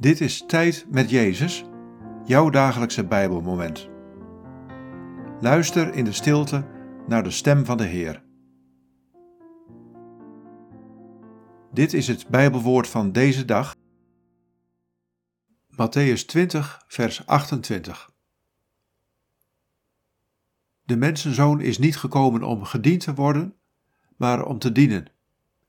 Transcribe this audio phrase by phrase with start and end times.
[0.00, 1.64] Dit is Tijd met Jezus,
[2.24, 3.88] jouw dagelijkse Bijbelmoment.
[5.40, 6.66] Luister in de stilte
[7.06, 8.24] naar de stem van de Heer.
[11.72, 13.76] Dit is het Bijbelwoord van deze dag.
[15.70, 18.10] Matthäus 20, vers 28.
[20.82, 23.54] De mensenzoon is niet gekomen om gediend te worden,
[24.16, 25.06] maar om te dienen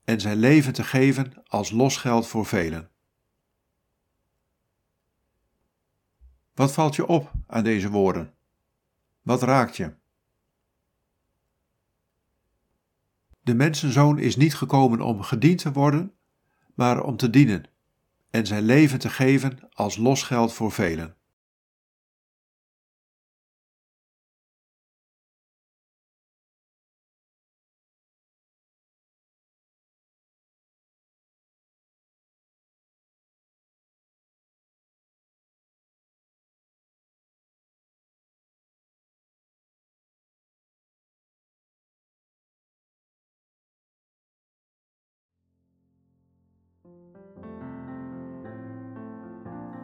[0.04, 2.90] en zijn leven te geven als losgeld voor velen.
[6.54, 8.34] Wat valt je op aan deze woorden?
[9.22, 9.94] Wat raakt je?
[13.42, 16.14] De mensenzoon is niet gekomen om gediend te worden,
[16.74, 17.64] maar om te dienen
[18.30, 21.16] en zijn leven te geven als losgeld voor velen.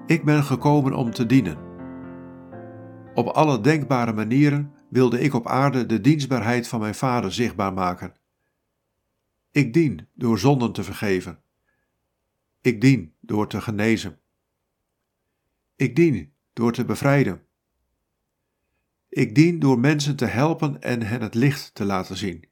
[0.07, 1.59] Ik ben gekomen om te dienen.
[3.15, 8.15] Op alle denkbare manieren wilde ik op aarde de dienstbaarheid van mijn Vader zichtbaar maken.
[9.51, 11.43] Ik dien door zonden te vergeven.
[12.61, 14.19] Ik dien door te genezen.
[15.77, 17.43] Ik dien door te bevrijden.
[19.09, 22.45] Ik dien door mensen te helpen en hen het licht te laten zien.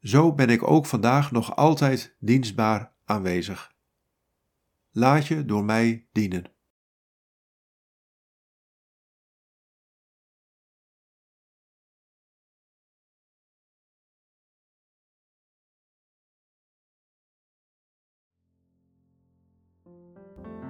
[0.00, 3.76] Zo ben ik ook vandaag nog altijd dienstbaar aanwezig.
[4.98, 6.44] Laat je door mij dienen.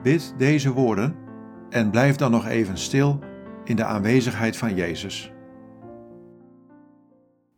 [0.02, 1.16] Bid deze woorden
[1.70, 3.18] en blijf dan nog even stil
[3.64, 5.32] in de aanwezigheid van Jezus.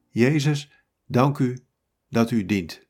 [0.08, 1.66] Jezus, dank u
[2.08, 2.89] dat u dient.